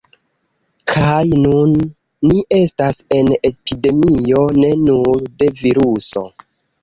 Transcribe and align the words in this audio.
Kaj 0.91 1.25
nun 1.41 1.75
ni 2.31 2.37
estas 2.59 2.97
en 3.19 3.29
epidemio 3.51 4.41
ne 4.63 4.71
nur 4.87 5.23
de 5.43 5.51
viruso 5.63 6.25